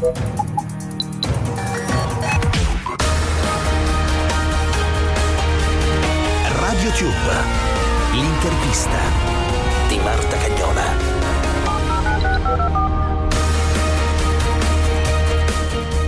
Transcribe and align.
Radio 0.00 0.14
Tube, 6.92 7.12
l'intervista 8.14 8.96
di 9.88 9.98
Marta 9.98 10.38
Cagnola. 10.38 10.84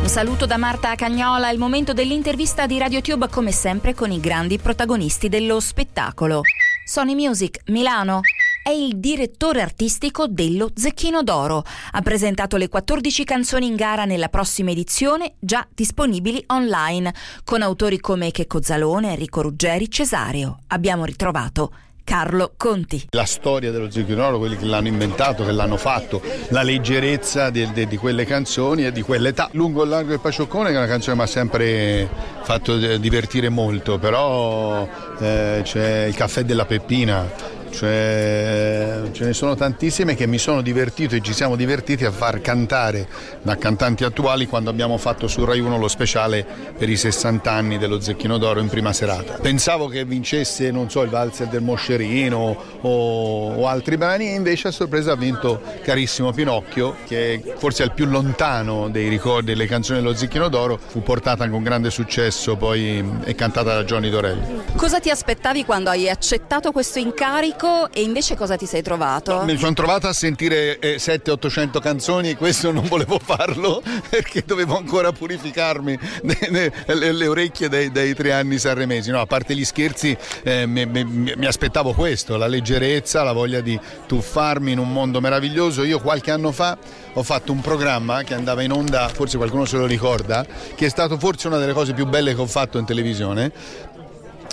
Un 0.00 0.08
saluto 0.08 0.46
da 0.46 0.56
Marta 0.56 0.94
Cagnola, 0.94 1.50
il 1.50 1.58
momento 1.58 1.92
dell'intervista 1.92 2.64
di 2.64 2.78
RadioTube 2.78 3.28
come 3.28 3.52
sempre 3.52 3.92
con 3.92 4.10
i 4.10 4.20
grandi 4.20 4.56
protagonisti 4.56 5.28
dello 5.28 5.60
spettacolo. 5.60 6.40
Sony 6.86 7.14
Music 7.14 7.60
Milano 7.66 8.22
è 8.62 8.70
il 8.70 8.98
direttore 8.98 9.60
artistico 9.60 10.26
dello 10.28 10.70
Zecchino 10.74 11.22
d'Oro. 11.22 11.64
Ha 11.92 12.00
presentato 12.00 12.56
le 12.56 12.68
14 12.68 13.24
canzoni 13.24 13.66
in 13.66 13.74
gara 13.74 14.04
nella 14.04 14.28
prossima 14.28 14.70
edizione, 14.70 15.34
già 15.40 15.66
disponibili 15.74 16.42
online, 16.48 17.12
con 17.44 17.62
autori 17.62 17.98
come 17.98 18.30
Checco 18.30 18.62
Zalone, 18.62 19.10
Enrico 19.10 19.42
Ruggeri, 19.42 19.90
Cesario. 19.90 20.60
Abbiamo 20.68 21.04
ritrovato 21.04 21.72
Carlo 22.04 22.54
Conti. 22.56 23.08
La 23.10 23.24
storia 23.24 23.70
dello 23.72 23.90
Zecchino 23.90 24.38
quelli 24.38 24.56
che 24.56 24.64
l'hanno 24.64 24.88
inventato, 24.88 25.44
che 25.44 25.52
l'hanno 25.52 25.76
fatto, 25.76 26.22
la 26.48 26.62
leggerezza 26.62 27.50
di, 27.50 27.70
di, 27.72 27.86
di 27.86 27.96
quelle 27.96 28.24
canzoni 28.24 28.86
e 28.86 28.92
di 28.92 29.02
quell'età. 29.02 29.48
Lungo 29.52 29.84
largo 29.84 30.10
del 30.10 30.20
Pacioccone 30.20 30.68
che 30.68 30.74
è 30.74 30.78
una 30.78 30.86
canzone 30.86 31.16
che 31.16 31.22
mi 31.22 31.28
ha 31.28 31.30
sempre 31.30 32.08
fatto 32.42 32.76
divertire 32.98 33.48
molto, 33.48 33.98
però 33.98 34.88
eh, 35.18 35.60
c'è 35.64 36.04
il 36.04 36.14
caffè 36.14 36.44
della 36.44 36.64
Peppina 36.64 37.60
cioè, 37.72 39.00
ce 39.12 39.24
ne 39.24 39.32
sono 39.32 39.54
tantissime 39.54 40.14
che 40.14 40.26
mi 40.26 40.38
sono 40.38 40.60
divertito 40.60 41.14
e 41.16 41.20
ci 41.20 41.32
siamo 41.32 41.56
divertiti 41.56 42.04
a 42.04 42.10
far 42.12 42.40
cantare 42.40 43.08
da 43.40 43.56
cantanti 43.56 44.04
attuali 44.04 44.46
quando 44.46 44.70
abbiamo 44.70 44.98
fatto 44.98 45.26
su 45.26 45.44
Rai 45.44 45.58
1 45.58 45.78
lo 45.78 45.88
speciale 45.88 46.46
per 46.76 46.88
i 46.88 46.96
60 46.96 47.50
anni 47.50 47.78
dello 47.78 48.00
Zecchino 48.00 48.36
d'Oro 48.36 48.60
in 48.60 48.68
prima 48.68 48.92
serata. 48.92 49.38
Pensavo 49.40 49.88
che 49.88 50.04
vincesse, 50.04 50.70
non 50.70 50.90
so, 50.90 51.02
il 51.02 51.08
Valzer 51.08 51.48
del 51.48 51.62
Moscerino 51.62 52.56
o, 52.82 53.54
o 53.54 53.66
altri 53.66 53.96
brani 53.96 54.28
e 54.28 54.34
invece 54.34 54.68
a 54.68 54.70
sorpresa 54.70 55.12
ha 55.12 55.16
vinto 55.16 55.60
Carissimo 55.82 56.32
Pinocchio 56.32 56.96
che 57.06 57.42
forse 57.56 57.84
è 57.84 57.86
il 57.86 57.92
più 57.92 58.04
lontano 58.04 58.88
dei 58.90 59.08
ricordi 59.08 59.46
delle 59.46 59.66
canzoni 59.66 60.00
dello 60.00 60.14
Zecchino 60.14 60.48
d'Oro, 60.48 60.78
fu 60.78 61.02
portata 61.02 61.48
con 61.48 61.62
grande 61.62 61.90
successo 61.90 62.56
poi 62.56 63.20
e 63.24 63.34
cantata 63.34 63.74
da 63.74 63.84
Johnny 63.84 64.10
Dorelli. 64.10 64.60
Cosa 64.76 65.00
ti 65.00 65.10
aspettavi 65.10 65.64
quando 65.64 65.90
hai 65.90 66.08
accettato 66.08 66.70
questo 66.70 66.98
incarico? 66.98 67.61
Disco 67.62 67.90
e 67.92 68.02
invece 68.02 68.36
cosa 68.36 68.56
ti 68.56 68.66
sei 68.66 68.82
trovato? 68.82 69.42
Mi 69.44 69.56
sono 69.56 69.72
trovato 69.72 70.08
a 70.08 70.12
sentire 70.12 70.78
eh, 70.80 70.96
700-800 70.96 71.80
canzoni 71.80 72.30
e 72.30 72.36
questo 72.36 72.72
non 72.72 72.86
volevo 72.86 73.20
farlo 73.22 73.80
perché 74.10 74.42
dovevo 74.44 74.76
ancora 74.76 75.12
purificarmi 75.12 75.98
le, 76.50 76.72
le, 76.86 77.12
le 77.12 77.26
orecchie 77.26 77.68
dei, 77.68 77.90
dei, 77.92 78.14
tre 78.14 78.32
anni 78.32 78.58
sanremesi. 78.58 79.10
No, 79.10 79.20
a 79.20 79.26
parte 79.26 79.54
gli 79.54 79.64
scherzi 79.64 80.16
eh, 80.42 80.66
mi, 80.66 80.84
mi, 80.86 81.04
mi, 81.04 81.46
aspettavo 81.46 81.92
questo, 81.92 82.36
la 82.36 82.48
leggerezza, 82.48 83.22
la 83.22 83.32
voglia 83.32 83.60
di 83.60 83.78
tuffarmi 84.06 84.72
in 84.72 84.78
un 84.78 84.92
mondo 84.92 85.20
meraviglioso. 85.20 85.84
Io 85.84 86.00
qualche 86.00 86.30
anno 86.30 86.50
fa 86.50 86.76
ho 87.14 87.22
fatto 87.22 87.52
un 87.52 87.60
programma 87.60 88.22
che 88.22 88.34
andava 88.34 88.62
in 88.62 88.72
onda, 88.72 89.08
forse 89.08 89.36
qualcuno 89.36 89.64
se 89.66 89.76
lo 89.76 89.86
ricorda, 89.86 90.44
che 90.74 90.86
è 90.86 90.88
stato 90.88 91.18
forse 91.18 91.46
una 91.46 91.58
delle 91.58 91.72
cose 91.72 91.92
più 91.92 92.06
belle 92.06 92.34
che 92.34 92.40
ho 92.40 92.46
fatto 92.46 92.78
in 92.78 92.84
televisione 92.84 93.90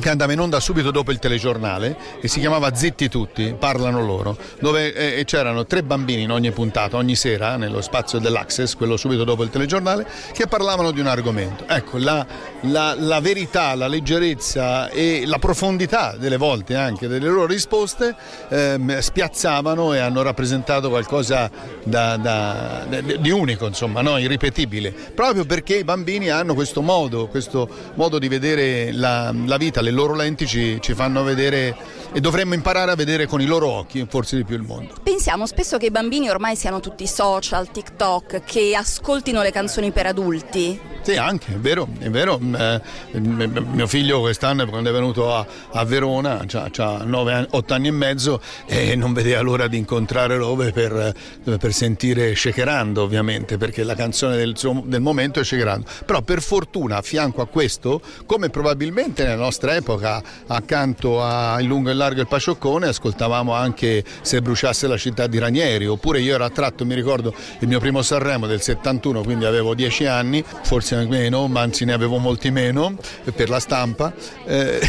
che 0.00 0.08
andava 0.08 0.32
in 0.32 0.40
onda 0.40 0.58
subito 0.60 0.90
dopo 0.90 1.10
il 1.10 1.18
telegiornale 1.18 1.96
e 2.20 2.28
si 2.28 2.40
chiamava 2.40 2.74
Zitti 2.74 3.08
tutti, 3.08 3.54
parlano 3.58 4.04
loro, 4.04 4.36
dove 4.60 4.94
eh, 4.94 5.24
c'erano 5.24 5.66
tre 5.66 5.82
bambini 5.82 6.22
in 6.22 6.30
ogni 6.30 6.50
puntata, 6.50 6.96
ogni 6.96 7.14
sera, 7.14 7.56
nello 7.56 7.82
spazio 7.82 8.18
dell'Access, 8.18 8.74
quello 8.74 8.96
subito 8.96 9.24
dopo 9.24 9.42
il 9.42 9.50
telegiornale, 9.50 10.06
che 10.32 10.46
parlavano 10.46 10.92
di 10.92 11.00
un 11.00 11.06
argomento. 11.06 11.64
Ecco, 11.68 11.98
la, 11.98 12.24
la, 12.62 12.94
la 12.96 13.20
verità, 13.20 13.74
la 13.74 13.86
leggerezza 13.86 14.88
e 14.88 15.24
la 15.26 15.38
profondità 15.38 16.16
delle 16.16 16.36
volte 16.36 16.74
anche 16.74 17.06
delle 17.08 17.26
loro 17.26 17.46
risposte 17.46 18.14
eh, 18.48 18.78
spiazzavano 19.00 19.92
e 19.92 19.98
hanno 19.98 20.22
rappresentato 20.22 20.88
qualcosa 20.88 21.50
da, 21.82 22.16
da, 22.16 22.86
di 23.18 23.30
unico, 23.30 23.66
insomma, 23.66 24.00
no? 24.00 24.16
irripetibile, 24.16 24.90
proprio 24.90 25.44
perché 25.44 25.76
i 25.76 25.84
bambini 25.84 26.30
hanno 26.30 26.54
questo 26.54 26.80
modo, 26.80 27.26
questo 27.28 27.68
modo 27.94 28.18
di 28.18 28.28
vedere 28.28 28.92
la, 28.92 29.34
la 29.44 29.56
vita 29.58 29.80
le 29.82 29.90
loro 29.90 30.14
lenti 30.14 30.46
ci, 30.46 30.78
ci 30.80 30.94
fanno 30.94 31.22
vedere 31.22 31.76
e 32.12 32.20
dovremmo 32.20 32.54
imparare 32.54 32.90
a 32.90 32.94
vedere 32.94 33.26
con 33.26 33.40
i 33.40 33.46
loro 33.46 33.68
occhi 33.68 34.06
forse 34.08 34.36
di 34.36 34.44
più 34.44 34.56
il 34.56 34.62
mondo. 34.62 34.94
Pensiamo 35.02 35.46
spesso 35.46 35.78
che 35.78 35.86
i 35.86 35.90
bambini 35.90 36.28
ormai 36.28 36.56
siano 36.56 36.80
tutti 36.80 37.06
social, 37.06 37.70
TikTok, 37.70 38.44
che 38.44 38.74
ascoltino 38.74 39.42
le 39.42 39.50
canzoni 39.50 39.90
per 39.90 40.06
adulti. 40.06 40.91
Sì, 41.02 41.16
anche, 41.16 41.54
è 41.54 41.56
vero, 41.56 41.88
è 41.98 42.08
vero. 42.10 42.38
Eh, 42.38 42.80
mio 43.18 43.88
figlio 43.88 44.20
quest'anno 44.20 44.64
quando 44.68 44.90
è 44.90 44.92
venuto 44.92 45.34
a, 45.34 45.44
a 45.72 45.84
Verona, 45.84 46.46
ha 46.48 47.46
8 47.50 47.74
anni 47.74 47.88
e 47.88 47.90
mezzo 47.90 48.40
e 48.66 48.94
non 48.94 49.12
vedeva 49.12 49.40
l'ora 49.40 49.66
di 49.66 49.78
incontrare 49.78 50.36
Love 50.36 50.70
per, 50.70 51.12
per 51.42 51.72
sentire 51.72 52.36
Shakerando 52.36 53.02
ovviamente, 53.02 53.56
perché 53.56 53.82
la 53.82 53.96
canzone 53.96 54.36
del, 54.36 54.54
del 54.84 55.00
momento 55.00 55.40
è 55.40 55.44
Shakerando. 55.44 55.86
Però 56.06 56.22
per 56.22 56.40
fortuna 56.40 56.98
a 56.98 57.02
fianco 57.02 57.42
a 57.42 57.48
questo, 57.48 58.00
come 58.24 58.48
probabilmente 58.48 59.24
nella 59.24 59.34
nostra 59.34 59.74
epoca 59.74 60.22
accanto 60.46 61.20
a 61.20 61.60
Il 61.60 61.66
lungo 61.66 61.90
e 61.90 61.94
largo 61.94 62.20
il 62.20 62.28
Pacioccone 62.28 62.86
ascoltavamo 62.86 63.52
anche 63.52 64.04
Se 64.20 64.40
bruciasse 64.40 64.86
la 64.86 64.96
città 64.96 65.26
di 65.26 65.38
Ranieri, 65.38 65.88
oppure 65.88 66.20
io 66.20 66.34
ero 66.34 66.44
attratto, 66.44 66.84
mi 66.84 66.94
ricordo 66.94 67.34
il 67.58 67.66
mio 67.66 67.80
primo 67.80 68.02
Sanremo 68.02 68.46
del 68.46 68.60
71, 68.60 69.22
quindi 69.22 69.46
avevo 69.46 69.74
10 69.74 70.06
anni, 70.06 70.44
forse 70.62 70.90
forse 70.92 71.06
meno, 71.06 71.48
ma 71.48 71.60
anzi 71.60 71.84
ne 71.84 71.92
avevo 71.92 72.18
molti 72.18 72.50
meno 72.50 72.96
per 73.34 73.48
la 73.48 73.58
stampa. 73.58 74.12
Eh, 74.44 74.80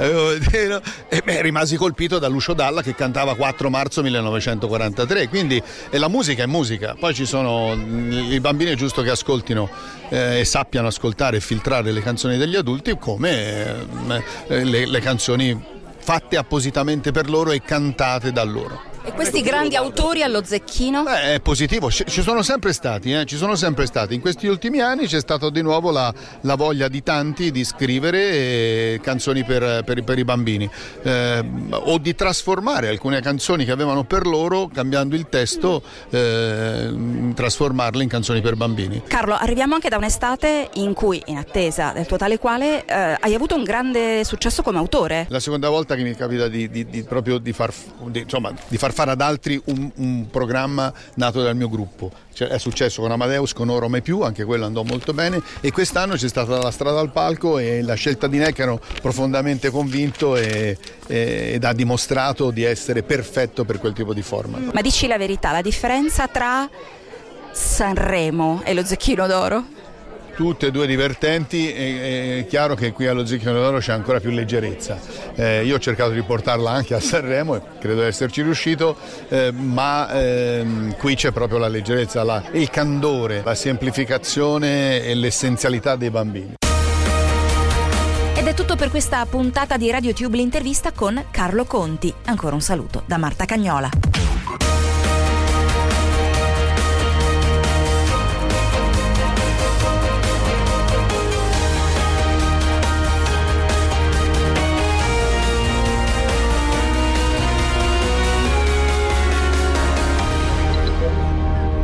e 1.08 1.22
beh, 1.22 1.42
rimasi 1.42 1.76
colpito 1.76 2.18
da 2.18 2.28
Lucio 2.28 2.54
Dalla 2.54 2.82
che 2.82 2.94
cantava 2.94 3.34
4 3.34 3.68
marzo 3.68 4.02
1943. 4.02 5.28
Quindi 5.28 5.62
la 5.90 6.08
musica 6.08 6.42
è 6.42 6.46
musica, 6.46 6.96
poi 6.98 7.14
ci 7.14 7.26
sono 7.26 7.72
i 7.74 8.40
bambini 8.40 8.70
è 8.70 8.74
giusto 8.74 9.02
che 9.02 9.10
ascoltino 9.10 9.68
eh, 10.08 10.40
e 10.40 10.44
sappiano 10.44 10.88
ascoltare 10.88 11.36
e 11.36 11.40
filtrare 11.40 11.92
le 11.92 12.00
canzoni 12.00 12.36
degli 12.36 12.56
adulti 12.56 12.96
come 12.98 13.86
eh, 14.48 14.64
le, 14.64 14.86
le 14.86 15.00
canzoni 15.00 15.78
fatte 15.98 16.36
appositamente 16.36 17.12
per 17.12 17.28
loro 17.28 17.50
e 17.52 17.60
cantate 17.62 18.32
da 18.32 18.42
loro. 18.44 18.89
Questi 19.20 19.42
grandi 19.42 19.76
autori 19.76 20.22
allo 20.22 20.42
zecchino? 20.42 21.02
Beh, 21.02 21.34
è 21.34 21.40
positivo, 21.40 21.90
ci 21.90 22.22
sono 22.22 22.40
sempre 22.40 22.72
stati, 22.72 23.12
eh? 23.12 23.26
ci 23.26 23.36
sono 23.36 23.54
sempre 23.54 23.84
stati. 23.84 24.14
In 24.14 24.22
questi 24.22 24.46
ultimi 24.46 24.80
anni 24.80 25.06
c'è 25.06 25.20
stata 25.20 25.50
di 25.50 25.60
nuovo 25.60 25.90
la, 25.90 26.10
la, 26.40 26.54
voglia 26.54 26.88
di 26.88 27.02
tanti 27.02 27.50
di 27.50 27.62
scrivere 27.64 28.18
eh, 28.18 29.00
canzoni 29.02 29.44
per, 29.44 29.84
per, 29.84 30.02
per, 30.04 30.18
i 30.18 30.24
bambini 30.24 30.68
eh, 31.02 31.44
o 31.70 31.98
di 31.98 32.14
trasformare 32.14 32.88
alcune 32.88 33.20
canzoni 33.20 33.66
che 33.66 33.72
avevano 33.72 34.04
per 34.04 34.26
loro, 34.26 34.70
cambiando 34.72 35.14
il 35.14 35.28
testo, 35.28 35.82
eh, 36.08 36.90
trasformarle 37.34 38.02
in 38.02 38.08
canzoni 38.08 38.40
per 38.40 38.56
bambini. 38.56 39.02
Carlo, 39.06 39.36
arriviamo 39.36 39.74
anche 39.74 39.90
da 39.90 39.98
un'estate 39.98 40.70
in 40.76 40.94
cui, 40.94 41.22
in 41.26 41.36
attesa 41.36 41.92
del 41.92 42.06
tuo 42.06 42.16
tale 42.16 42.38
quale, 42.38 42.86
eh, 42.86 43.18
hai 43.20 43.34
avuto 43.34 43.54
un 43.54 43.64
grande 43.64 44.24
successo 44.24 44.62
come 44.62 44.78
autore. 44.78 45.26
La 45.28 45.40
seconda 45.40 45.68
volta 45.68 45.94
che 45.94 46.02
mi 46.04 46.14
capita 46.14 46.48
di, 46.48 46.70
di, 46.70 46.86
di 46.86 47.02
proprio 47.02 47.36
di 47.36 47.52
far, 47.52 47.70
insomma, 48.14 48.50
di 48.66 48.78
far 48.78 48.94
far 48.94 49.08
fare 49.10 49.12
ad 49.12 49.20
altri 49.20 49.60
un, 49.66 49.90
un 49.96 50.26
programma 50.30 50.92
nato 51.14 51.42
dal 51.42 51.56
mio 51.56 51.68
gruppo. 51.68 52.10
Cioè, 52.32 52.48
è 52.48 52.58
successo 52.58 53.02
con 53.02 53.10
Amadeus, 53.10 53.52
con 53.52 53.68
Oro 53.68 53.88
Mai 53.88 54.02
Più, 54.02 54.22
anche 54.22 54.44
quello 54.44 54.64
andò 54.64 54.82
molto 54.82 55.12
bene 55.12 55.42
e 55.60 55.72
quest'anno 55.72 56.14
c'è 56.14 56.28
stata 56.28 56.56
la 56.58 56.70
strada 56.70 57.00
al 57.00 57.10
palco 57.10 57.58
e 57.58 57.82
la 57.82 57.94
scelta 57.94 58.26
di 58.26 58.38
Neck 58.38 58.58
ero 58.58 58.80
profondamente 59.00 59.70
convinto 59.70 60.36
e, 60.36 60.78
e, 61.06 61.50
ed 61.54 61.64
ha 61.64 61.72
dimostrato 61.72 62.50
di 62.50 62.62
essere 62.62 63.02
perfetto 63.02 63.64
per 63.64 63.78
quel 63.78 63.92
tipo 63.92 64.14
di 64.14 64.22
format. 64.22 64.72
Ma 64.72 64.80
dici 64.80 65.06
la 65.06 65.18
verità, 65.18 65.52
la 65.52 65.62
differenza 65.62 66.28
tra 66.28 66.68
Sanremo 67.52 68.62
e 68.64 68.74
lo 68.74 68.84
Zecchino 68.84 69.26
d'Oro? 69.26 69.78
Tutte 70.40 70.68
e 70.68 70.70
due 70.70 70.86
divertenti, 70.86 71.70
è, 71.70 72.38
è 72.38 72.46
chiaro 72.46 72.74
che 72.74 72.92
qui 72.92 73.06
allo 73.06 73.26
Zecchino 73.26 73.52
d'Oro 73.52 73.76
c'è 73.76 73.92
ancora 73.92 74.20
più 74.20 74.30
leggerezza. 74.30 74.98
Eh, 75.34 75.66
io 75.66 75.76
ho 75.76 75.78
cercato 75.78 76.12
di 76.12 76.22
portarla 76.22 76.70
anche 76.70 76.94
a 76.94 77.00
Sanremo 77.00 77.56
e 77.56 77.60
credo 77.78 78.00
di 78.00 78.06
esserci 78.06 78.40
riuscito, 78.40 78.96
eh, 79.28 79.52
ma 79.52 80.10
ehm, 80.10 80.96
qui 80.96 81.14
c'è 81.14 81.30
proprio 81.30 81.58
la 81.58 81.68
leggerezza, 81.68 82.24
la, 82.24 82.42
il 82.52 82.70
candore, 82.70 83.42
la 83.44 83.54
semplificazione 83.54 85.04
e 85.04 85.14
l'essenzialità 85.14 85.94
dei 85.96 86.08
bambini. 86.08 86.54
Ed 88.34 88.46
è 88.46 88.54
tutto 88.54 88.76
per 88.76 88.88
questa 88.88 89.26
puntata 89.26 89.76
di 89.76 89.90
RadioTube 89.90 90.38
l'intervista 90.38 90.92
con 90.92 91.22
Carlo 91.30 91.66
Conti. 91.66 92.10
Ancora 92.24 92.54
un 92.54 92.62
saluto 92.62 93.02
da 93.04 93.18
Marta 93.18 93.44
Cagnola. 93.44 94.09